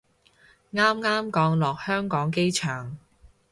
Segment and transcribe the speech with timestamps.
[0.73, 2.97] 啱啱降落香港機場